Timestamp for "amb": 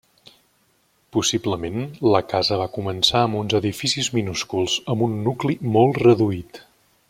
3.27-3.39, 4.95-5.07